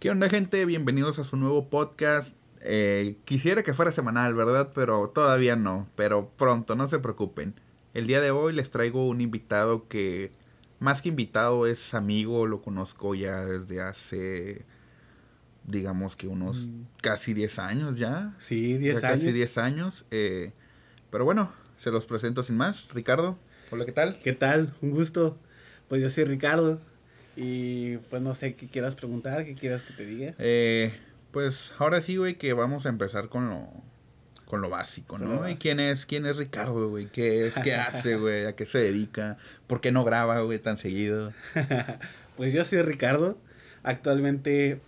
[0.00, 0.64] ¿Qué onda gente?
[0.64, 2.36] Bienvenidos a su nuevo podcast.
[2.62, 4.72] Eh, quisiera que fuera semanal, ¿verdad?
[4.74, 5.88] Pero todavía no.
[5.94, 7.54] Pero pronto, no se preocupen.
[7.92, 10.32] El día de hoy les traigo un invitado que,
[10.78, 12.46] más que invitado, es amigo.
[12.46, 14.64] Lo conozco ya desde hace,
[15.66, 16.82] digamos que unos Mm.
[17.02, 18.34] casi 10 años ya.
[18.38, 19.20] Sí, 10 Ya años.
[19.20, 20.06] Casi 10 años.
[20.10, 20.52] eh,
[21.10, 22.88] pero bueno, se los presento sin más.
[22.94, 23.36] Ricardo,
[23.70, 24.18] hola, ¿qué tal?
[24.20, 24.74] ¿Qué tal?
[24.80, 25.38] Un gusto.
[25.88, 26.80] Pues yo soy Ricardo.
[27.42, 30.34] Y pues no sé qué quieras preguntar, qué quieras que te diga.
[30.38, 30.92] Eh,
[31.30, 33.66] pues ahora sí, güey, que vamos a empezar con lo,
[34.44, 35.26] con lo básico, ¿no?
[35.26, 35.60] lo ¿Y básico.
[35.62, 37.06] quién es, quién es Ricardo, güey?
[37.06, 38.44] ¿Qué es, qué hace, güey?
[38.44, 39.38] ¿A qué se dedica?
[39.66, 41.32] ¿Por qué no graba, güey, tan seguido?
[42.36, 43.38] Pues yo soy Ricardo.
[43.82, 44.80] Actualmente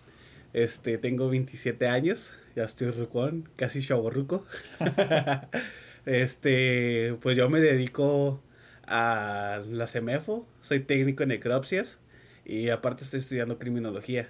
[0.53, 2.35] este, tengo 27 años.
[2.55, 4.47] Ya estoy rucón, casi chaborruco.
[6.07, 8.43] este, pues yo me dedico
[8.87, 10.47] a la CEMEFO.
[10.61, 11.99] Soy técnico en necropsias.
[12.45, 14.29] Y aparte estoy estudiando criminología.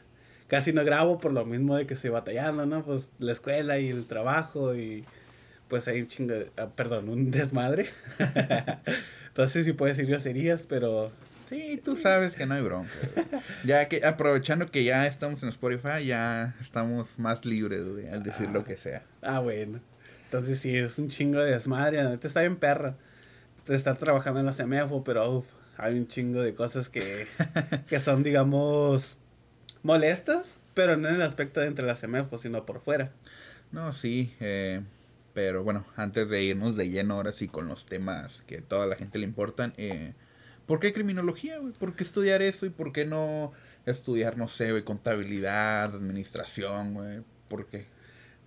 [0.49, 2.85] Casi no grabo por lo mismo de que estoy batallando, ¿no?
[2.85, 5.05] Pues la escuela y el trabajo y
[5.69, 7.87] pues hay un chingo, de- ah, perdón, un desmadre.
[9.29, 11.11] Entonces sí puedo decir groserías, pero
[11.49, 13.27] Sí, tú sabes que no hay bronca, güey.
[13.65, 18.49] Ya que, aprovechando que ya estamos en Spotify, ya estamos más libres, güey, al decir
[18.49, 19.03] lo que sea.
[19.21, 19.79] Ah, bueno.
[20.25, 22.03] Entonces sí, es un chingo de desmadre.
[22.03, 22.95] La neta está bien perra.
[23.67, 25.47] Te está trabajando en la CEMEFO, pero uf,
[25.83, 27.27] hay un chingo de cosas que,
[27.89, 29.19] que son, digamos,
[29.83, 33.13] molestas, pero no en el aspecto de entre la CEMEFO, sino por fuera.
[33.73, 34.83] No, sí, eh,
[35.35, 38.87] pero bueno, antes de irnos de lleno ahora sí con los temas que a toda
[38.87, 40.15] la gente le importan, eh,
[40.67, 41.73] ¿por qué criminología, güey?
[41.73, 43.53] ¿Por qué estudiar eso y por qué no
[43.85, 47.21] estudiar, no sé, contabilidad, administración, güey?
[47.49, 47.87] ¿Por qué?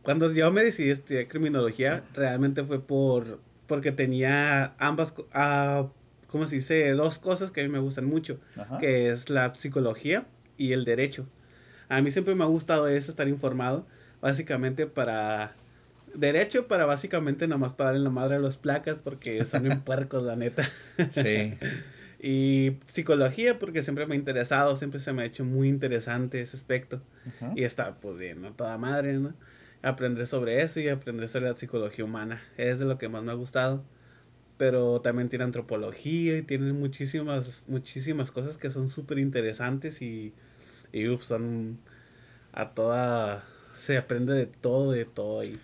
[0.04, 5.14] Cuando yo me decidí a estudiar criminología, realmente fue por porque tenía ambas,
[6.28, 6.92] ¿cómo se dice?
[6.92, 8.78] Dos cosas que a mí me gustan mucho, Ajá.
[8.80, 10.26] que es la psicología
[10.58, 11.28] y el derecho.
[11.90, 13.86] A mí siempre me ha gustado eso, estar informado,
[14.22, 15.56] básicamente para...
[16.14, 19.82] Derecho para básicamente nada más para darle la madre a los placas porque son bien
[19.82, 20.64] puercos, la neta.
[21.12, 21.54] Sí,
[22.28, 26.58] Y psicología porque siempre me ha interesado, siempre se me ha hecho muy interesante ese
[26.58, 27.02] aspecto.
[27.28, 27.54] Ajá.
[27.56, 28.52] Y está, pues bien, ¿no?
[28.54, 29.36] Toda madre, ¿no?
[29.84, 32.42] Aprender sobre eso y aprender sobre la psicología humana.
[32.58, 33.84] Es de lo que más me ha gustado.
[34.58, 40.34] Pero también tiene antropología y tiene muchísimas, muchísimas cosas que son súper interesantes y,
[40.94, 41.80] y uf, son
[42.54, 43.46] a toda...
[43.76, 45.44] Se aprende de todo, de todo.
[45.44, 45.60] Y,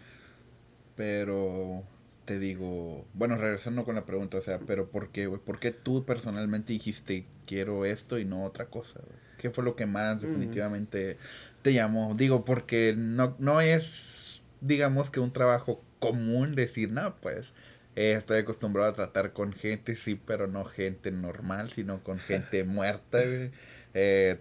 [0.96, 1.84] pero
[2.26, 5.40] te digo, bueno, regresando con la pregunta, o sea, pero ¿por qué, güey?
[5.42, 9.00] ¿Por qué tú personalmente dijiste quiero esto y no otra cosa?
[9.38, 10.22] ¿Qué fue lo que más Mm.
[10.28, 11.18] definitivamente
[11.62, 12.14] te llamó?
[12.16, 17.54] Digo, porque no, no es, digamos que un trabajo común decir, no, pues
[17.96, 22.64] eh, estoy acostumbrado a tratar con gente, sí, pero no gente normal, sino con gente
[22.64, 23.52] muerta, güey.
[23.94, 24.40] Eh,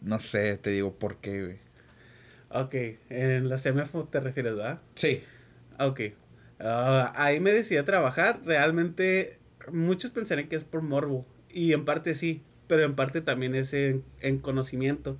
[0.00, 1.72] no sé, te digo, ¿por qué, güey?
[2.54, 2.74] ok,
[3.08, 4.80] en la CMF te refieres, ¿verdad?
[4.94, 5.22] Sí.
[5.78, 6.00] Ok.
[6.60, 8.40] Ah, ahí me decidí a trabajar.
[8.44, 9.38] Realmente,
[9.72, 11.26] muchos pensarían que es por morbo.
[11.48, 15.18] Y en parte sí, pero en parte también es en, en conocimiento.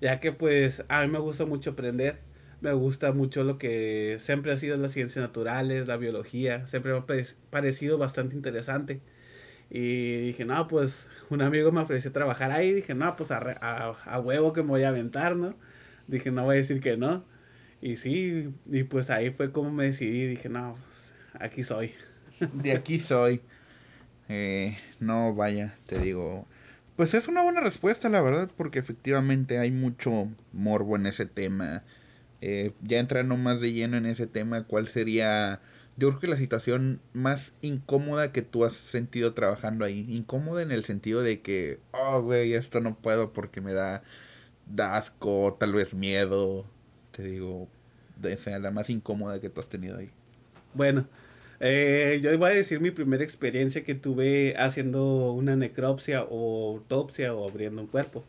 [0.00, 2.20] Ya que pues a mí me gusta mucho aprender.
[2.60, 6.66] Me gusta mucho lo que siempre ha sido las ciencias naturales, la biología.
[6.66, 9.00] Siempre me ha pare- parecido bastante interesante.
[9.70, 12.72] Y dije, no, pues un amigo me ofreció trabajar ahí.
[12.72, 15.54] Dije, no, pues a, a, a huevo que me voy a aventar, ¿no?
[16.08, 17.24] Dije, no voy a decir que no.
[17.80, 20.26] Y sí, y pues ahí fue como me decidí.
[20.26, 21.92] Dije, no, pues aquí soy.
[22.52, 23.40] de aquí soy.
[24.28, 26.46] Eh, no, vaya, te digo.
[26.96, 31.82] Pues es una buena respuesta, la verdad, porque efectivamente hay mucho morbo en ese tema.
[32.40, 35.60] Eh, ya entrando más de lleno en ese tema, ¿cuál sería,
[35.96, 40.06] yo creo que la situación más incómoda que tú has sentido trabajando ahí?
[40.08, 44.02] Incómoda en el sentido de que, oh, güey, esto no puedo porque me da,
[44.66, 46.64] da asco, tal vez miedo.
[47.12, 47.68] Te digo,
[48.16, 50.10] de, o sea, la más incómoda que tú has tenido ahí.
[50.74, 51.06] Bueno,
[51.60, 57.34] eh, yo voy a decir mi primera experiencia que tuve haciendo una necropsia o autopsia
[57.34, 58.24] o abriendo un cuerpo.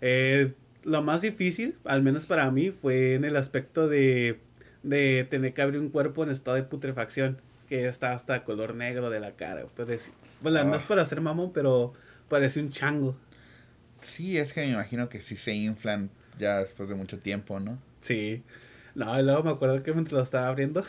[0.00, 4.40] Eh, lo más difícil, al menos para mí, fue en el aspecto de,
[4.82, 9.10] de tener que abrir un cuerpo en estado de putrefacción, que está hasta color negro
[9.10, 9.64] de la cara.
[9.74, 11.92] Pues, bueno, no es para hacer mamón, pero
[12.28, 13.16] parece un chango.
[14.00, 17.78] Sí, es que me imagino que sí se inflan ya después de mucho tiempo, ¿no?
[18.00, 18.42] Sí.
[18.94, 20.84] No, y luego me acuerdo que mientras lo estaba abriendo,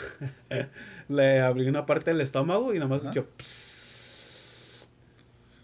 [1.07, 3.27] le abrí una parte del estómago y nomás escuchó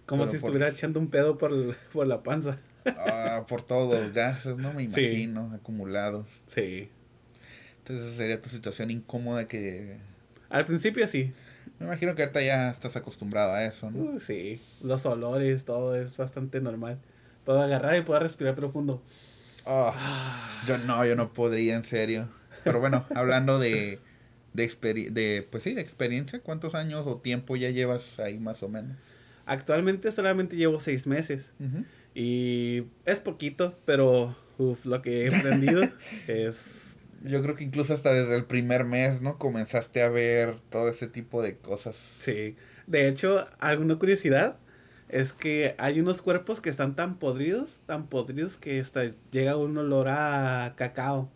[0.06, 2.58] como Pero si estuviera echando un pedo por, el- por la panza.
[2.98, 5.02] Ah, por todos gases, no me Sí.
[5.06, 6.28] imagino, acumulados.
[6.46, 6.90] Sí.
[7.80, 9.98] Entonces sería tu situación incómoda que...
[10.50, 11.34] Al principio sí.
[11.80, 14.04] Me imagino que ahorita ya estás acostumbrado a eso, ¿no?
[14.16, 14.62] Uh, sí.
[14.82, 17.00] Los olores, todo es bastante normal.
[17.46, 19.02] Puedo agarrar y puedo respirar profundo.
[19.66, 22.28] Ah, yo no, yo no podría, en serio.
[22.64, 24.00] Pero bueno, hablando de,
[24.54, 28.70] de, de, pues sí, de experiencia, ¿cuántos años o tiempo ya llevas ahí más o
[28.70, 28.98] menos?
[29.46, 31.52] Actualmente solamente llevo seis meses.
[32.14, 35.82] Y es poquito, pero uf, lo que he aprendido
[36.28, 36.98] es...
[37.24, 39.38] Yo creo que incluso hasta desde el primer mes, ¿no?
[39.38, 41.96] Comenzaste a ver todo ese tipo de cosas.
[42.18, 42.56] Sí.
[42.88, 44.58] De hecho, alguna curiosidad
[45.08, 49.78] es que hay unos cuerpos que están tan podridos, tan podridos que hasta llega un
[49.78, 51.30] olor a cacao.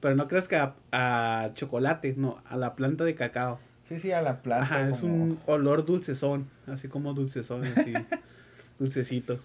[0.00, 3.58] Pero no crees que a, chocolate, no, a la planta de cacao.
[3.84, 4.64] Sí, sí, a la planta.
[4.64, 7.92] Ajá, es un olor dulcezón, así como dulcezón, así,
[8.78, 9.40] dulcecito.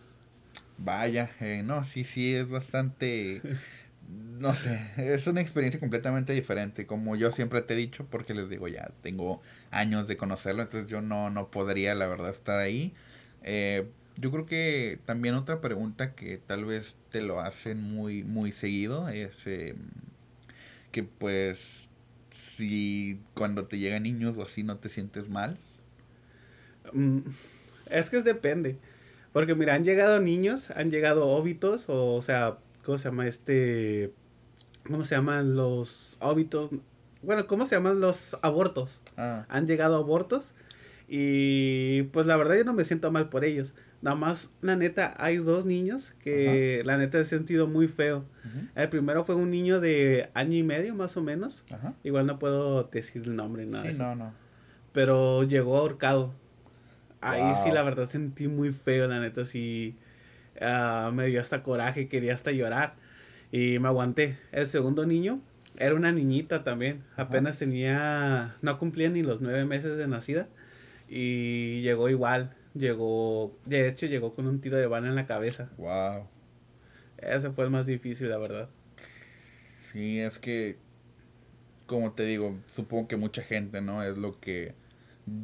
[0.77, 3.41] Vaya, eh, no, sí, sí, es bastante,
[4.39, 8.47] no sé, es una experiencia completamente diferente, como yo siempre te he dicho, porque les
[8.49, 9.41] digo, ya tengo
[9.71, 12.93] años de conocerlo, entonces yo no, no podría, la verdad, estar ahí.
[13.43, 13.87] Eh,
[14.19, 19.09] yo creo que también otra pregunta que tal vez te lo hacen muy, muy seguido
[19.09, 19.75] es eh,
[20.91, 21.89] que pues
[22.29, 25.57] si cuando te llegan niños o así no te sientes mal.
[26.93, 27.19] Mm,
[27.89, 28.77] es que es depende.
[29.37, 34.11] Porque mira, han llegado niños, han llegado óbitos, o, sea, ¿cómo se llama este?
[34.83, 36.71] ¿Cómo se llaman los óbitos?
[37.21, 38.99] Bueno, ¿cómo se llaman los abortos?
[39.15, 39.45] Ah.
[39.49, 40.55] Han llegado abortos
[41.07, 43.75] y pues la verdad yo no me siento mal por ellos.
[44.01, 48.25] Nada más, la neta, hay dos niños que la neta he sentido muy feo.
[48.73, 51.63] El primero fue un niño de año y medio más o menos.
[52.03, 53.93] Igual no puedo decir el nombre, nada.
[53.93, 54.33] Sí, no, no.
[54.93, 56.33] Pero llegó ahorcado.
[57.21, 59.95] Ahí sí la verdad sentí muy feo, la neta, sí.
[60.61, 62.95] Ah, me dio hasta coraje, quería hasta llorar.
[63.51, 64.37] Y me aguanté.
[64.51, 65.41] El segundo niño
[65.77, 67.03] era una niñita también.
[67.15, 70.47] Apenas tenía, no cumplía ni los nueve meses de nacida.
[71.09, 75.69] Y llegó igual, llegó, de hecho llegó con un tiro de bala en la cabeza.
[75.77, 76.27] Wow.
[77.17, 78.69] Ese fue el más difícil, la verdad.
[78.97, 80.77] Sí, es que,
[81.85, 84.03] como te digo, supongo que mucha gente, ¿no?
[84.03, 84.73] Es lo que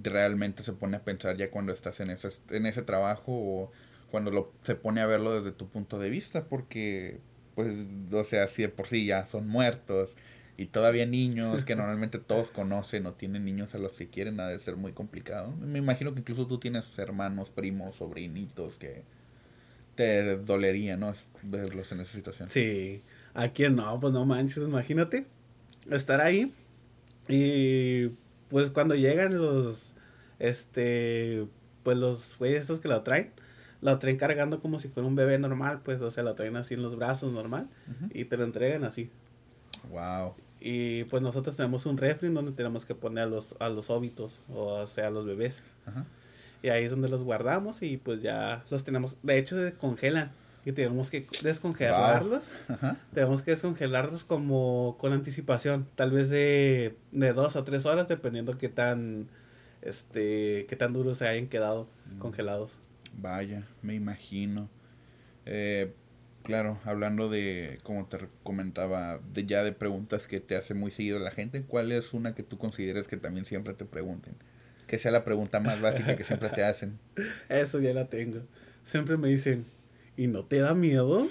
[0.01, 3.71] realmente se pone a pensar ya cuando estás en ese, en ese trabajo o
[4.11, 7.19] cuando lo, se pone a verlo desde tu punto de vista, porque,
[7.55, 7.69] pues,
[8.11, 10.15] o sea, si de por sí ya son muertos
[10.55, 14.47] y todavía niños que normalmente todos conocen o tienen niños a los que quieren, ha
[14.47, 15.51] de ser muy complicado.
[15.57, 19.03] Me imagino que incluso tú tienes hermanos, primos, sobrinitos que
[19.95, 21.13] te dolería, ¿no?
[21.41, 22.47] Verlos en esa situación.
[22.47, 23.01] Sí,
[23.33, 25.25] a quién no, pues no manches, imagínate
[25.89, 26.53] estar ahí
[27.27, 28.11] y
[28.53, 29.95] pues cuando llegan los,
[30.37, 31.47] este,
[31.81, 33.31] pues los güeyes estos que lo traen,
[33.81, 36.75] lo traen cargando como si fuera un bebé normal, pues, o sea, lo traen así
[36.75, 37.67] en los brazos normal
[38.13, 39.09] y te lo entregan así.
[39.89, 40.35] Wow.
[40.59, 44.39] Y pues nosotros tenemos un refri donde tenemos que poner a los, a los óbitos,
[44.47, 45.63] o sea, a los bebés.
[46.61, 50.31] Y ahí es donde los guardamos y pues ya los tenemos, de hecho se congelan
[50.65, 52.51] y tenemos que descongelarlos.
[53.13, 58.57] Tenemos que descongelarlos como con anticipación, tal vez de, de dos a tres horas, dependiendo
[58.57, 59.27] qué tan,
[59.81, 62.19] este, qué tan duros se hayan quedado mm.
[62.19, 62.79] congelados.
[63.17, 64.69] Vaya, me imagino.
[65.45, 65.93] Eh,
[66.43, 71.19] claro, hablando de, como te comentaba, de ya de preguntas que te hace muy seguido
[71.19, 74.35] la gente, ¿cuál es una que tú consideres que también siempre te pregunten?
[74.87, 76.99] Que sea la pregunta más básica que siempre te hacen.
[77.49, 78.41] Eso ya la tengo.
[78.83, 79.65] Siempre me dicen,
[80.17, 81.27] ¿y no te da miedo?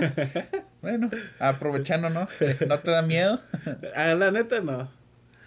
[0.82, 2.28] bueno, aprovechando, ¿no?
[2.66, 3.40] ¿No te da miedo?
[3.94, 4.90] A la neta no.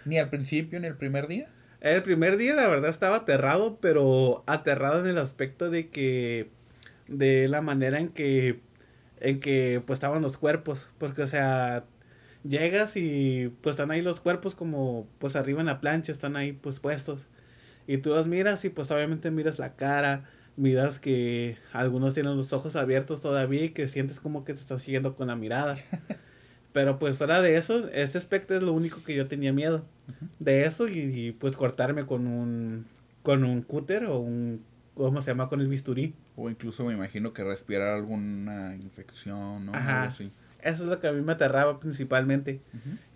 [0.04, 1.48] ¿Ni al principio, ni el primer día?
[1.80, 6.48] El primer día la verdad estaba aterrado, pero aterrado en el aspecto de que
[7.08, 8.60] de la manera en que
[9.20, 11.84] en que pues estaban los cuerpos, porque o sea,
[12.44, 16.52] llegas y pues están ahí los cuerpos como pues arriba en la plancha, están ahí
[16.52, 17.28] pues puestos.
[17.86, 20.24] Y tú los miras y pues obviamente miras la cara,
[20.56, 24.78] miras que algunos tienen los ojos abiertos todavía y que sientes como que te están
[24.78, 25.74] siguiendo con la mirada.
[26.72, 29.84] Pero pues fuera de eso, este aspecto es lo único que yo tenía miedo.
[30.38, 32.86] De eso y, pues cortarme con un
[33.22, 35.48] con un cúter o un ¿cómo se llama?
[35.48, 36.14] con el bisturí.
[36.34, 40.30] O incluso me imagino que respirar alguna infección o Algo así.
[40.60, 42.60] Eso es lo que a mí me aterraba principalmente.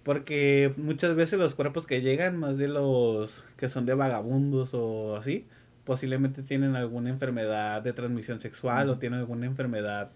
[0.02, 5.16] Porque muchas veces los cuerpos que llegan, más de los que son de vagabundos o
[5.16, 5.46] así,
[5.86, 10.10] posiblemente tienen alguna enfermedad de transmisión sexual o tienen alguna enfermedad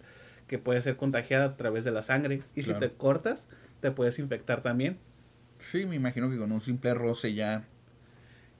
[0.47, 2.43] que puede ser contagiada a través de la sangre.
[2.55, 3.49] Y si te cortas,
[3.81, 4.99] te puedes infectar también.
[5.57, 7.65] Sí, me imagino que con un simple roce ya.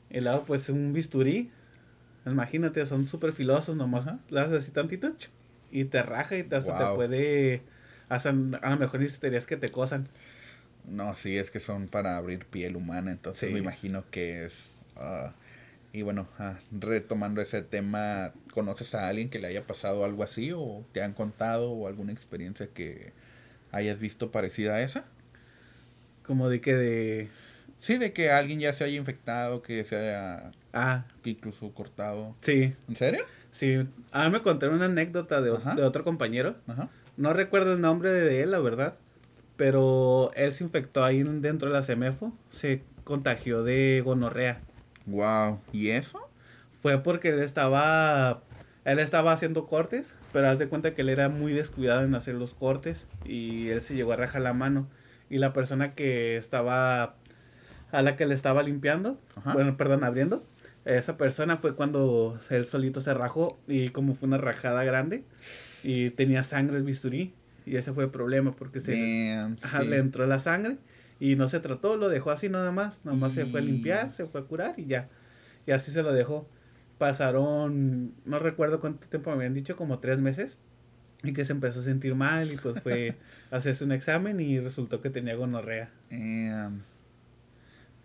[0.09, 1.51] El lado, pues un bisturí
[2.27, 5.15] Imagínate, son súper filosos, nomás las haces así tantito
[5.71, 7.63] y te raja y te, hasta te puede.
[8.09, 10.09] Hasta, a lo mejor necesitarías que te cosan.
[10.85, 14.83] No, sí, es que son para abrir piel humana, entonces me imagino que es.
[14.97, 15.33] Ah,
[15.93, 20.53] y bueno, ah, retomando ese tema, ¿conoces a alguien que le haya pasado algo así
[20.53, 23.13] o te han contado o alguna experiencia que
[23.73, 25.05] hayas visto parecida a esa.
[26.25, 27.29] Como de que de...
[27.79, 32.37] Sí, de que alguien ya se haya infectado, que se haya Ah, incluso cortado.
[32.41, 33.25] sí, ¿En serio?
[33.51, 33.79] sí.
[34.13, 35.75] Ah, me contaron una anécdota de, Ajá.
[35.75, 36.57] de otro compañero.
[36.67, 36.89] Ajá.
[37.17, 38.95] No recuerdo el nombre de él, la verdad.
[39.57, 42.33] Pero él se infectó ahí dentro de la CEMEFO.
[42.51, 44.61] Se contagió de gonorrea.
[45.11, 45.61] Wow.
[45.73, 46.29] ¿Y eso?
[46.81, 48.43] Fue porque él estaba...
[48.85, 52.35] Él estaba haciendo cortes, pero haz de cuenta que él era muy descuidado en hacer
[52.35, 54.89] los cortes y él se llegó a rajar la mano.
[55.29, 57.17] Y la persona que estaba...
[57.93, 59.53] A la que le estaba limpiando, Ajá.
[59.53, 60.47] bueno, perdón, abriendo,
[60.85, 65.25] esa persona fue cuando él solito se rajó y como fue una rajada grande
[65.83, 67.35] y tenía sangre el bisturí
[67.67, 68.93] y ese fue el problema porque se...
[68.93, 69.89] Damn, Ajá, sí.
[69.89, 70.79] le entró la sangre
[71.21, 73.05] y no se trató, lo dejó así nada más.
[73.05, 75.11] Nada más se fue a limpiar, se fue a curar y ya.
[75.67, 76.49] Y así se lo dejó.
[76.97, 80.57] Pasaron, no recuerdo cuánto tiempo me habían dicho, como tres meses.
[81.23, 83.17] Y que se empezó a sentir mal y pues fue
[83.51, 85.91] a hacerse un examen y resultó que tenía gonorrea.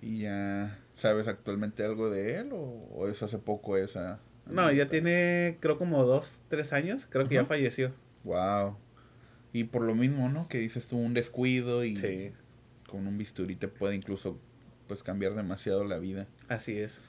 [0.02, 4.20] ¿Y ya sabes actualmente algo de él o, o es hace poco esa?
[4.46, 7.94] No, ya tiene creo como dos, tres años, creo que ya falleció.
[8.26, 8.78] Wow.
[9.54, 10.50] Y por lo mismo, ¿no?
[10.50, 12.34] Que dices tú un descuido y Sí,
[12.88, 14.40] con un bisturí te puede incluso
[14.88, 16.28] pues cambiar demasiado la vida.
[16.48, 17.02] así es.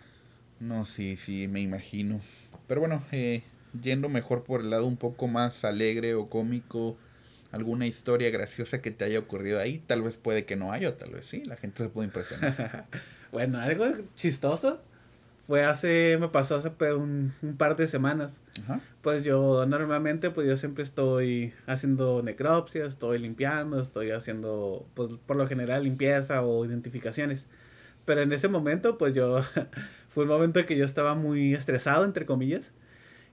[0.59, 2.21] No, sí, sí, me imagino.
[2.67, 3.43] Pero bueno, eh,
[3.83, 6.97] yendo mejor por el lado un poco más alegre o cómico,
[7.53, 10.95] alguna historia graciosa que te haya ocurrido ahí, tal vez puede que no haya, o
[10.95, 12.87] tal vez sí, la gente se puede impresionar.
[13.33, 14.81] Bueno, algo chistoso
[15.47, 18.43] fue hace, me pasó hace un, un par de semanas.
[18.65, 18.81] Ajá.
[19.03, 25.37] Pues yo normalmente, pues yo siempre estoy haciendo necropsia, estoy limpiando, estoy haciendo, pues por
[25.37, 27.47] lo general limpieza o identificaciones.
[28.05, 29.43] Pero en ese momento, pues yo,
[30.09, 32.73] fue un momento en que yo estaba muy estresado, entre comillas,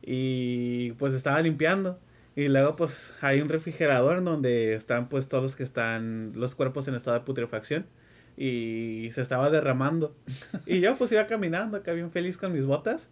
[0.02, 2.00] y pues estaba limpiando.
[2.36, 6.56] Y luego pues hay un refrigerador en donde están pues todos los que están, los
[6.56, 7.86] cuerpos en estado de putrefacción.
[8.38, 10.16] Y se estaba derramando.
[10.66, 13.10] Y yo pues iba caminando acá bien feliz con mis botas.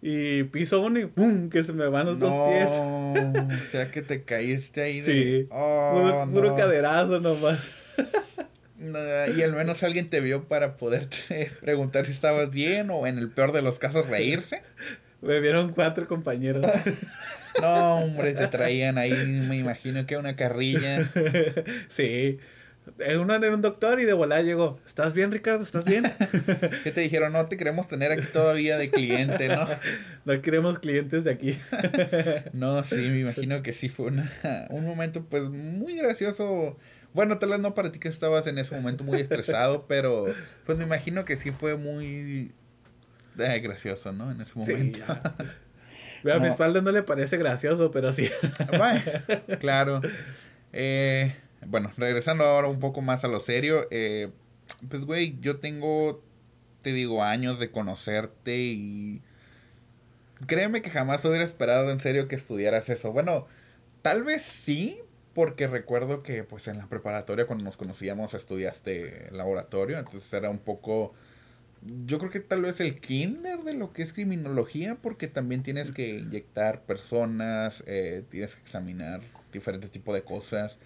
[0.00, 1.50] Y piso uno y ¡pum!
[1.50, 2.68] que se me van los dos pies.
[2.68, 5.12] O sea que te caíste ahí de...
[5.12, 5.48] Sí.
[5.50, 6.56] Oh, puro, puro no.
[6.56, 7.72] caderazo nomás.
[8.78, 8.98] No,
[9.36, 13.28] y al menos alguien te vio para poderte preguntar si estabas bien o en el
[13.28, 14.62] peor de los casos reírse.
[15.20, 16.64] Me vieron cuatro compañeros.
[17.60, 21.10] No, hombre, te traían ahí, me imagino que una carrilla.
[21.88, 22.38] sí.
[22.98, 24.78] Eh, Uno era un doctor y de volada llegó.
[24.86, 25.62] ¿Estás bien, Ricardo?
[25.62, 26.04] ¿Estás bien?
[26.84, 29.66] Que te dijeron, no te queremos tener aquí todavía de cliente, ¿no?
[30.24, 31.58] No queremos clientes de aquí.
[32.52, 34.30] No, sí, me imagino que sí fue una,
[34.70, 36.76] un momento pues muy gracioso.
[37.14, 40.26] Bueno, tal vez no para ti que estabas en ese momento muy estresado, pero
[40.66, 42.52] pues me imagino que sí fue muy
[43.38, 44.30] eh, gracioso, ¿no?
[44.30, 44.98] En ese Sí, momento.
[44.98, 45.22] ya.
[46.24, 46.48] Ve, A mi No.
[46.48, 48.28] espalda no le parece gracioso, pero sí.
[48.76, 49.00] Bueno,
[49.60, 50.00] claro.
[50.72, 51.34] Eh,
[51.66, 53.86] bueno, regresando ahora un poco más a lo serio.
[53.90, 54.30] eh,
[54.88, 56.22] pues, güey, yo tengo,
[56.82, 59.22] te digo, años de conocerte y...
[60.46, 63.10] Créeme que jamás hubiera esperado en serio que estudiaras eso.
[63.12, 63.48] Bueno,
[64.02, 65.00] tal vez sí,
[65.34, 70.58] porque recuerdo que pues en la preparatoria cuando nos conocíamos estudiaste laboratorio, entonces era un
[70.58, 71.12] poco...
[72.06, 75.92] Yo creo que tal vez el kinder de lo que es criminología, porque también tienes
[75.92, 79.20] que inyectar personas, eh, tienes que examinar
[79.52, 80.78] diferentes tipos de cosas.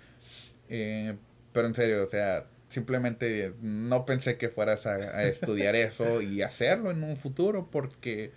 [0.75, 1.17] Eh,
[1.53, 6.41] pero en serio, o sea, simplemente no pensé que fueras a, a estudiar eso y
[6.41, 8.33] hacerlo en un futuro, porque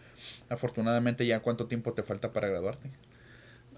[0.50, 2.92] afortunadamente ya cuánto tiempo te falta para graduarte.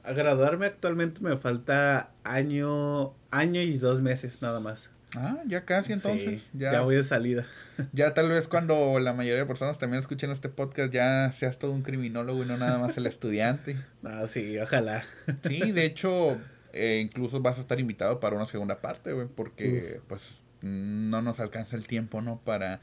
[0.04, 4.90] A graduarme actualmente me falta año, año y dos meses nada más.
[5.16, 6.42] Ah, ya casi entonces.
[6.42, 7.46] Sí, ya, ya voy de salida.
[7.94, 11.72] ya tal vez cuando la mayoría de personas también escuchen este podcast ya seas todo
[11.72, 13.78] un criminólogo y no nada más el estudiante.
[14.02, 15.04] No, sí, ojalá.
[15.48, 16.38] Sí, de hecho,
[16.78, 21.40] eh, incluso vas a estar invitado para una segunda parte, güey, porque pues no nos
[21.40, 22.40] alcanza el tiempo, ¿no?
[22.44, 22.82] Para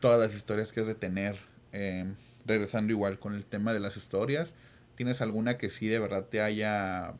[0.00, 1.36] todas las historias que has de tener.
[1.72, 2.06] Eh,
[2.46, 4.54] regresando igual con el tema de las historias,
[4.94, 7.14] ¿tienes alguna que sí de verdad te haya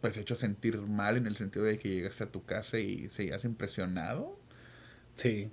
[0.00, 3.44] pues hecho sentir mal en el sentido de que llegaste a tu casa y seguías
[3.44, 4.38] impresionado?
[5.14, 5.50] Sí.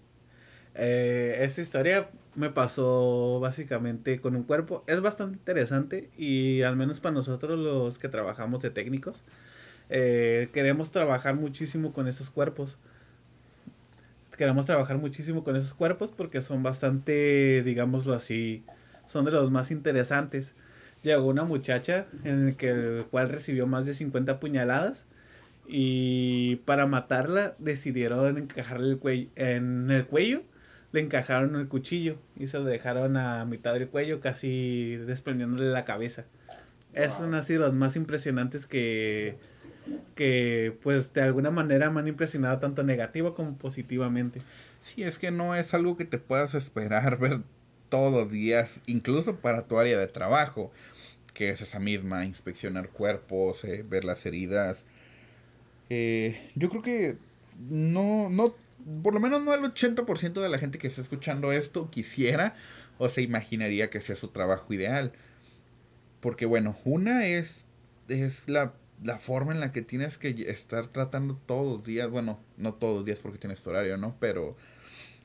[0.75, 4.83] Eh, esta historia me pasó básicamente con un cuerpo.
[4.87, 9.23] Es bastante interesante y al menos para nosotros los que trabajamos de técnicos,
[9.89, 12.77] eh, queremos trabajar muchísimo con esos cuerpos.
[14.38, 18.63] Queremos trabajar muchísimo con esos cuerpos porque son bastante, digámoslo así,
[19.05, 20.53] son de los más interesantes.
[21.03, 25.05] Llegó una muchacha en el que el cual recibió más de 50 puñaladas
[25.67, 30.43] y para matarla decidieron encajarle el cuello en el cuello
[30.91, 35.86] le encajaron el cuchillo y se lo dejaron a mitad del cuello casi desprendiéndole la
[35.86, 36.25] cabeza.
[36.93, 39.38] Es una así de los más impresionantes que
[40.15, 44.41] que pues de alguna manera me han impresionado tanto negativo como positivamente.
[44.81, 47.41] Sí, es que no es algo que te puedas esperar ver
[47.89, 50.72] todos días, incluso para tu área de trabajo,
[51.34, 54.86] que es esa misma, inspeccionar cuerpos, eh, ver las heridas.
[55.89, 57.17] Eh, yo creo que
[57.60, 58.55] no, no,
[59.01, 62.55] por lo menos no el 80% de la gente que está escuchando esto quisiera
[62.98, 65.12] o se imaginaría que sea su trabajo ideal.
[66.19, 67.65] Porque bueno, una es,
[68.08, 72.39] es la, la forma en la que tienes que estar tratando todos los días, bueno,
[72.58, 74.15] no todos los días porque tienes tu horario, ¿no?
[74.20, 74.56] Pero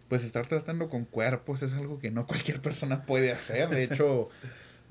[0.09, 3.69] pues estar tratando con cuerpos es algo que no cualquier persona puede hacer.
[3.69, 4.29] De hecho,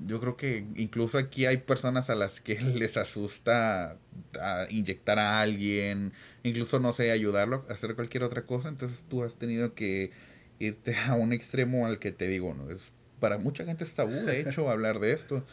[0.00, 3.96] yo creo que incluso aquí hay personas a las que les asusta
[4.40, 6.12] a inyectar a alguien,
[6.42, 8.68] incluso no sé, ayudarlo a hacer cualquier otra cosa.
[8.68, 10.10] Entonces tú has tenido que
[10.58, 12.70] irte a un extremo al que te digo, ¿no?
[12.70, 15.44] Es, para mucha gente es tabú, de hecho, hablar de esto.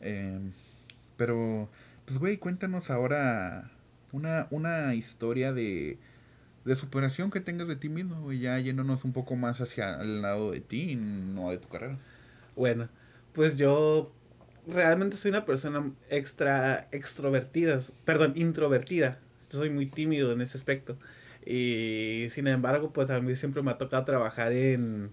[0.00, 0.52] Em,
[1.16, 1.68] pero,
[2.10, 3.70] pues, güey, cuéntanos ahora
[4.10, 5.96] una, una historia de,
[6.64, 10.20] de superación que tengas de ti mismo, y ya yéndonos un poco más hacia el
[10.20, 12.00] lado de ti, no de tu carrera.
[12.56, 12.88] Bueno,
[13.32, 14.12] pues yo
[14.66, 19.20] realmente soy una persona extra extrovertida, perdón, introvertida.
[19.48, 20.98] soy muy tímido en ese aspecto.
[21.46, 25.12] Y sin embargo, pues a mí siempre me ha tocado trabajar en,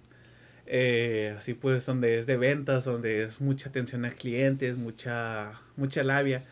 [0.66, 6.04] eh, así pues, donde es de ventas, donde es mucha atención a clientes, mucha, mucha
[6.04, 6.44] labia.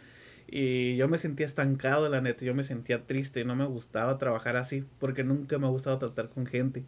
[0.47, 4.57] Y yo me sentía estancado, la neta, yo me sentía triste, no me gustaba trabajar
[4.57, 6.83] así, porque nunca me ha gustado tratar con gente.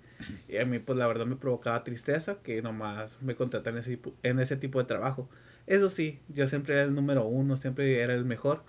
[0.48, 4.40] Y a mí, pues la verdad me provocaba tristeza que nomás me contratan ese, en
[4.40, 5.28] ese tipo de trabajo.
[5.66, 8.64] Eso sí, yo siempre era el número uno, siempre era el mejor,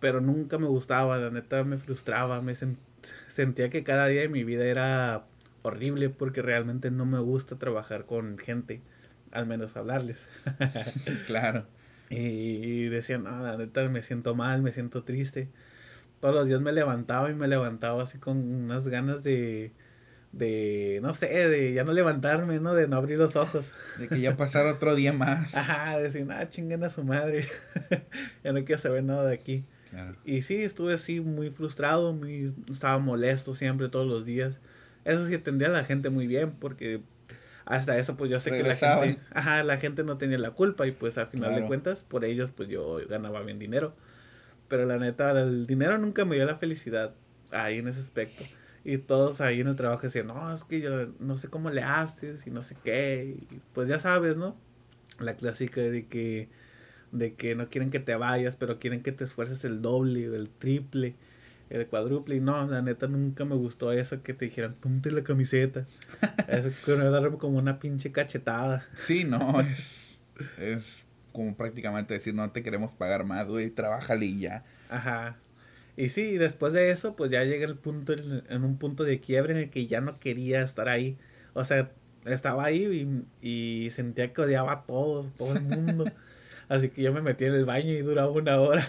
[0.00, 2.54] pero nunca me gustaba, la neta me frustraba, me
[3.28, 5.24] sentía que cada día de mi vida era
[5.62, 8.82] horrible porque realmente no me gusta trabajar con gente,
[9.32, 10.28] al menos hablarles.
[11.26, 11.66] claro.
[12.10, 15.48] Y decían, no, la neta me siento mal, me siento triste.
[16.20, 19.72] Todos los días me levantaba y me levantaba así con unas ganas de,
[20.32, 22.74] de, no sé, de ya no levantarme, ¿no?
[22.74, 23.72] De no abrir los ojos.
[23.98, 25.54] De que ya pasara otro día más.
[25.54, 27.46] Ajá, de decir, ah, chinguen a su madre.
[28.44, 29.64] ya no quiero saber nada de aquí.
[30.24, 34.60] Y sí, estuve así muy frustrado, muy, estaba molesto siempre, todos los días.
[35.04, 37.02] Eso sí atendía a la gente muy bien, porque
[37.70, 40.88] hasta eso pues yo sé que la gente, ajá, la gente no tenía la culpa
[40.88, 43.94] y pues al final de cuentas por ellos pues yo ganaba bien dinero.
[44.66, 47.14] Pero la neta, el dinero nunca me dio la felicidad
[47.52, 48.42] ahí en ese aspecto.
[48.84, 51.82] Y todos ahí en el trabajo decían, no, es que yo no sé cómo le
[51.82, 53.36] haces y no sé qué.
[53.50, 54.56] Y pues ya sabes, ¿no?
[55.20, 56.48] La clásica de que,
[57.12, 60.34] de que no quieren que te vayas, pero quieren que te esfuerces el doble o
[60.34, 61.14] el triple
[61.70, 62.36] el cuádruple.
[62.36, 65.86] Y no, la neta nunca me gustó eso que te dijeran, ponte la camiseta.
[66.48, 68.86] eso que me darme como una pinche cachetada.
[68.94, 70.20] Sí, no, es,
[70.58, 74.64] es como prácticamente decir, no te queremos pagar más, güey, trabájale y ya.
[74.88, 75.38] Ajá.
[75.96, 79.52] Y sí, después de eso, pues ya llega el punto, en un punto de quiebre
[79.52, 81.18] en el que ya no quería estar ahí.
[81.52, 81.90] O sea,
[82.24, 86.04] estaba ahí y, y sentía que odiaba a todos, todo el mundo.
[86.68, 88.86] Así que yo me metí en el baño y duraba una hora.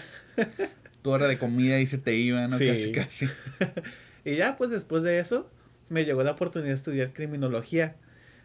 [1.02, 2.58] Tu hora de comida y se te iba, ¿no?
[2.58, 3.28] Casi, casi.
[4.24, 5.50] y ya, pues después de eso,
[5.88, 7.96] me llegó la oportunidad de estudiar criminología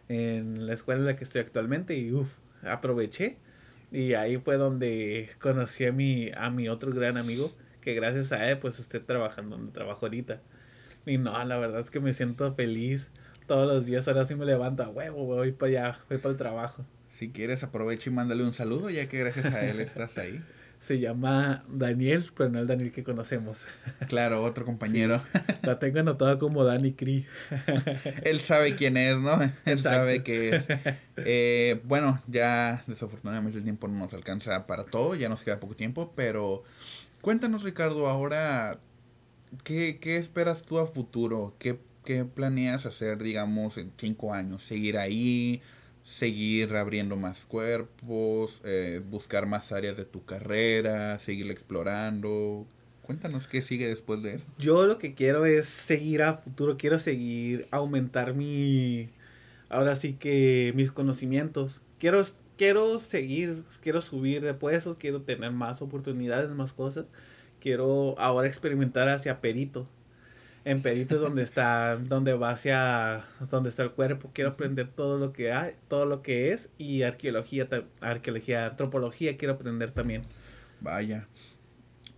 [0.08, 3.36] en la escuela en la que estoy actualmente y uff, aproveché.
[3.90, 8.50] Y ahí fue donde conocí a mi, a mi otro gran amigo, que gracias a
[8.50, 10.42] él pues estoy trabajando donde trabajo ahorita.
[11.06, 13.10] Y no, la verdad es que me siento feliz.
[13.46, 16.36] Todos los días ahora sí me levanto a huevo, voy para allá, voy para el
[16.36, 16.84] trabajo.
[17.10, 20.42] Si quieres aprovecha y mándale un saludo ya que gracias a él estás ahí
[20.78, 23.66] se llama Daniel, pero no el Daniel que conocemos.
[24.08, 25.20] Claro, otro compañero.
[25.62, 27.26] la tengo anotada como Dani Cree.
[28.22, 29.38] Él sabe quién es, ¿no?
[29.64, 30.64] Él sabe que es.
[31.24, 35.74] Eh, bueno, ya desafortunadamente el tiempo no nos alcanza para todo, ya nos queda poco
[35.74, 36.62] tiempo, pero
[37.22, 38.78] cuéntanos Ricardo, ahora,
[39.64, 41.56] ¿qué, qué esperas tú a futuro?
[41.58, 44.62] ¿Qué, ¿Qué planeas hacer, digamos, en cinco años?
[44.62, 45.60] ¿Seguir ahí?
[46.08, 52.66] Seguir abriendo más cuerpos, eh, buscar más áreas de tu carrera, seguir explorando.
[53.02, 54.46] Cuéntanos qué sigue después de eso.
[54.58, 59.10] Yo lo que quiero es seguir a futuro, quiero seguir aumentar mi,
[59.68, 61.82] ahora sí que mis conocimientos.
[61.98, 62.22] Quiero,
[62.56, 67.10] quiero seguir, quiero subir de puestos, quiero tener más oportunidades, más cosas.
[67.60, 69.86] Quiero ahora experimentar hacia perito
[70.68, 74.30] en Peritos donde está, donde va hacia, donde está el cuerpo.
[74.34, 77.66] Quiero aprender todo lo que hay, todo lo que es y arqueología,
[78.02, 80.20] arqueología, antropología quiero aprender también.
[80.82, 81.26] Vaya.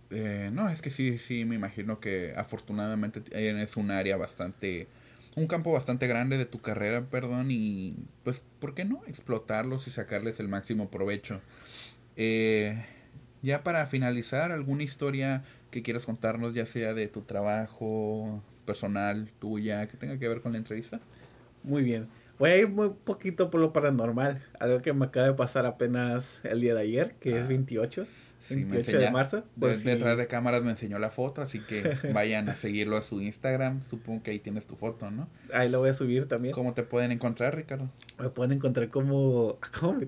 [0.09, 4.89] Eh, no, es que sí, sí, me imagino que afortunadamente es un área bastante,
[5.37, 9.91] un campo bastante grande de tu carrera, perdón, y pues, ¿por qué no explotarlos y
[9.91, 11.39] sacarles el máximo provecho?
[12.17, 12.85] Eh,
[13.41, 19.87] ya para finalizar, alguna historia que quieras contarnos, ya sea de tu trabajo personal, tuya,
[19.87, 20.99] que tenga que ver con la entrevista.
[21.63, 22.07] Muy bien.
[22.39, 24.41] Voy a ir muy poquito por lo paranormal.
[24.59, 28.07] Algo que me acaba de pasar apenas el día de ayer, que es 28.
[28.49, 29.43] 28 de marzo.
[29.59, 33.21] Pues detrás de cámaras me enseñó la foto, así que vayan a seguirlo a su
[33.21, 33.81] Instagram.
[33.81, 35.29] Supongo que ahí tienes tu foto, ¿no?
[35.53, 36.53] Ahí lo voy a subir también.
[36.53, 37.89] ¿Cómo te pueden encontrar, Ricardo?
[38.19, 39.59] Me pueden encontrar como...
[39.79, 39.99] ¿Cómo,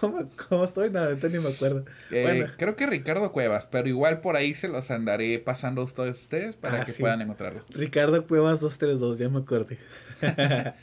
[0.00, 0.90] ¿Cómo, cómo estoy?
[0.90, 1.84] Nada, ni me acuerdo.
[2.10, 2.52] Eh, bueno.
[2.56, 6.82] Creo que Ricardo Cuevas, pero igual por ahí se los andaré pasando a ustedes para
[6.82, 7.64] ah, que puedan encontrarlo.
[7.70, 9.78] Ricardo Cuevas 232, ya me acordé.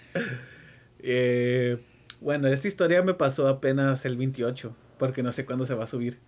[1.00, 1.78] eh,
[2.22, 5.88] bueno, esta historia me pasó apenas el 28, porque no sé cuándo se va a
[5.88, 6.20] subir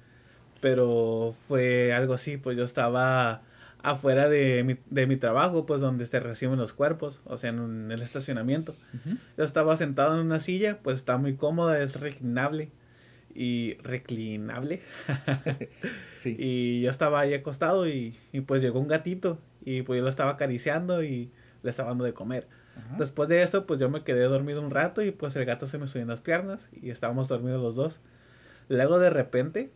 [0.62, 3.42] pero fue algo así, pues yo estaba
[3.82, 7.92] afuera de mi, de mi trabajo, pues donde se reciben los cuerpos, o sea, en,
[7.92, 8.76] el estacionamiento.
[9.38, 12.72] Yo estaba sentado en una silla, pues está muy cómoda, es reclinable
[13.34, 14.82] y reclinable.
[16.16, 16.36] sí.
[16.38, 20.10] Y yo estaba ahí acostado y, y, pues llegó un gatito y pues yo lo
[20.10, 21.32] estaba acariciando y
[21.64, 22.48] le estaba dando de comer.
[22.98, 25.78] Después de eso, pues yo me quedé dormido un rato y pues el gato se
[25.78, 28.00] me subió en las piernas y estábamos dormidos los dos.
[28.70, 29.70] Luego de repente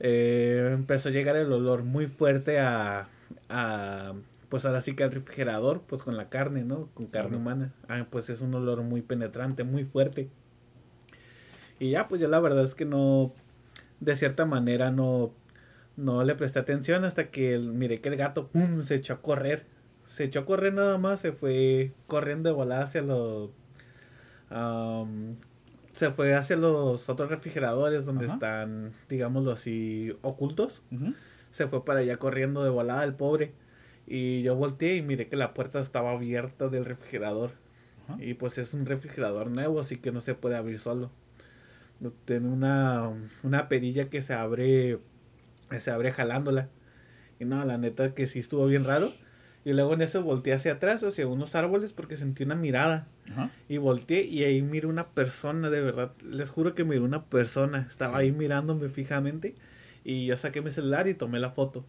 [0.00, 3.08] eh, empezó a llegar el olor muy fuerte a,
[3.48, 4.14] a,
[4.48, 6.88] pues ahora sí que al refrigerador, pues con la carne, ¿no?
[6.94, 7.72] Con carne humana.
[7.88, 10.28] Ah, pues es un olor muy penetrante, muy fuerte.
[11.78, 13.32] Y ya, pues yo la verdad es que no,
[14.00, 15.32] de cierta manera no,
[15.96, 19.66] no le presté atención hasta que miré que el gato, ¡pum!, se echó a correr.
[20.06, 23.50] Se echó a correr nada más, se fue corriendo de volada hacia los
[25.96, 30.82] se fue hacia los otros refrigeradores donde están, digámoslo así, ocultos.
[31.50, 33.54] Se fue para allá corriendo de volada el pobre.
[34.06, 37.52] Y yo volteé y miré que la puerta estaba abierta del refrigerador.
[38.18, 41.10] Y pues es un refrigerador nuevo, así que no se puede abrir solo.
[42.26, 43.10] Tiene una,
[43.42, 44.98] una perilla que se abre,
[45.78, 46.68] se abre jalándola.
[47.40, 49.12] Y no, la neta que sí estuvo bien raro.
[49.66, 53.08] Y luego en eso volteé hacia atrás, hacia unos árboles, porque sentí una mirada.
[53.68, 56.12] Y volteé y ahí miré una persona, de verdad.
[56.22, 57.84] Les juro que miré una persona.
[57.90, 59.56] Estaba ahí mirándome fijamente.
[60.04, 61.84] Y yo saqué mi celular y tomé la foto.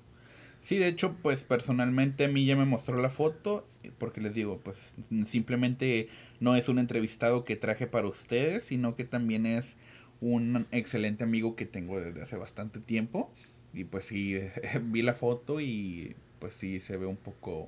[0.64, 3.68] Sí, de hecho, pues personalmente a mí ya me mostró la foto.
[4.00, 4.96] Porque les digo, pues
[5.28, 6.10] simplemente
[6.40, 9.78] no es un entrevistado que traje para ustedes, sino que también es
[10.20, 13.32] un excelente amigo que tengo desde hace bastante tiempo.
[13.72, 14.40] Y pues sí,
[14.86, 16.16] vi la foto y
[16.48, 17.68] pues sí se ve un poco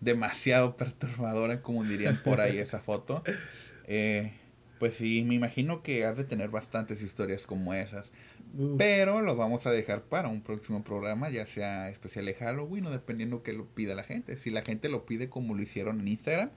[0.00, 3.22] demasiado perturbadora, como dirían por ahí esa foto.
[3.86, 4.32] Eh,
[4.80, 8.10] pues sí, me imagino que has de tener bastantes historias como esas.
[8.78, 12.90] Pero los vamos a dejar para un próximo programa, ya sea especial de Halloween o
[12.90, 14.38] dependiendo que lo pida la gente.
[14.38, 16.50] Si la gente lo pide como lo hicieron en Instagram,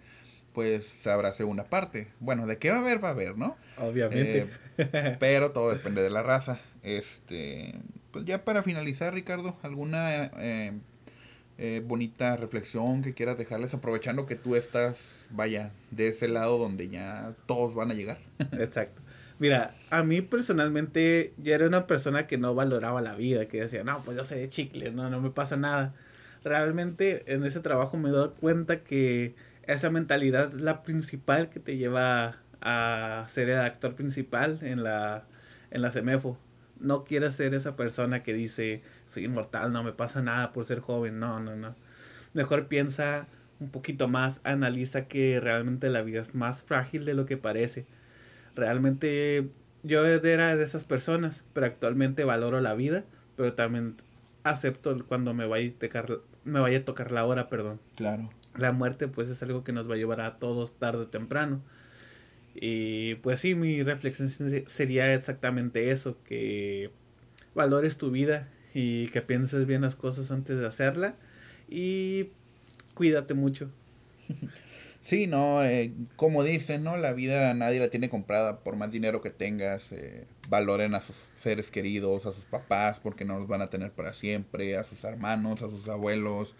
[0.53, 2.07] pues sabrá una parte.
[2.19, 3.57] Bueno, de qué va a haber, va a haber, ¿no?
[3.77, 4.47] Obviamente.
[4.79, 6.59] Eh, pero todo depende de la raza.
[6.81, 7.75] Este,
[8.09, 10.73] pues ya para finalizar, Ricardo, ¿alguna eh,
[11.61, 16.87] eh, bonita reflexión que quieras dejarles, aprovechando que tú estás, vaya, de ese lado donde
[16.87, 18.17] ya todos van a llegar.
[18.53, 19.01] Exacto.
[19.39, 23.83] Mira, a mí personalmente yo era una persona que no valoraba la vida, que decía,
[23.83, 25.93] no, pues yo soy de chicle, no, no me pasa nada.
[26.45, 31.75] Realmente en ese trabajo me doy cuenta que esa mentalidad es la principal que te
[31.75, 35.25] lleva a ser el actor principal en la,
[35.71, 36.37] en la CEMEFO
[36.79, 40.79] no quieras ser esa persona que dice, soy inmortal, no me pasa nada por ser
[40.79, 41.75] joven, no, no, no.
[42.33, 43.27] Mejor piensa
[43.59, 47.85] un poquito más, analiza que realmente la vida es más frágil de lo que parece.
[48.55, 49.49] Realmente
[49.83, 53.03] yo era de esas personas, pero actualmente valoro la vida,
[53.35, 53.95] pero también
[54.43, 57.79] acepto cuando me vaya a tocar, me vaya a tocar la hora, perdón.
[57.95, 58.29] Claro.
[58.55, 61.61] La muerte pues es algo que nos va a llevar a todos tarde o temprano.
[62.55, 64.29] Y pues sí, mi reflexión
[64.67, 66.91] sería exactamente eso, que
[67.55, 71.15] valores tu vida y que pienses bien las cosas antes de hacerla
[71.67, 72.29] y
[72.93, 73.71] cuídate mucho.
[75.01, 76.97] Sí, no, eh, como dicen, ¿no?
[76.97, 79.91] La vida nadie la tiene comprada por más dinero que tengas.
[79.93, 83.91] Eh, valoren a sus seres queridos, a sus papás, porque no los van a tener
[83.91, 86.53] para siempre, a sus hermanos, a sus abuelos,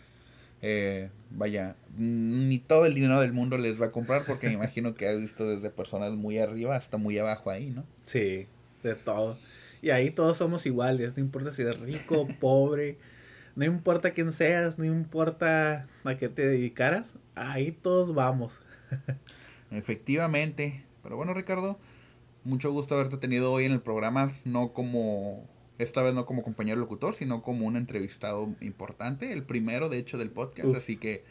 [0.62, 4.96] eh, vaya, ni todo el dinero del mundo les va a comprar porque me imagino
[4.96, 7.86] que has visto desde personas muy arriba hasta muy abajo ahí, ¿no?
[8.04, 8.48] Sí,
[8.84, 9.38] de todo.
[9.82, 12.98] Y ahí todos somos iguales, no importa si eres rico, pobre,
[13.56, 18.62] no importa quién seas, no importa a qué te dedicaras, ahí todos vamos.
[19.72, 20.84] Efectivamente.
[21.04, 21.80] Pero bueno, Ricardo,
[22.44, 25.48] mucho gusto haberte tenido hoy en el programa, no como
[25.80, 30.20] esta vez no como compañero locutor, sino como un entrevistado importante, el primero de hecho
[30.20, 31.24] del podcast, así que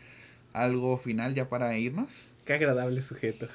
[0.54, 2.32] ¿Algo final ya para irnos?
[2.44, 3.46] Qué agradable sujeto.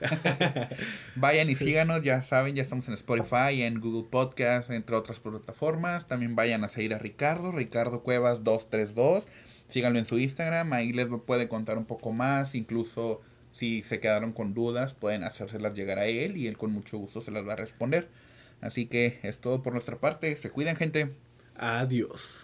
[1.16, 6.08] vayan y síganos, ya saben, ya estamos en Spotify, en Google Podcast, entre otras plataformas.
[6.08, 9.28] También vayan a seguir a Ricardo, Ricardo Cuevas 232.
[9.70, 14.32] Síganlo en su Instagram, ahí les puede contar un poco más, incluso si se quedaron
[14.32, 17.54] con dudas, pueden hacérselas llegar a él y él con mucho gusto se las va
[17.54, 18.08] a responder.
[18.62, 20.36] Así que es todo por nuestra parte.
[20.36, 21.14] Se cuidan, gente.
[21.56, 22.44] Adiós.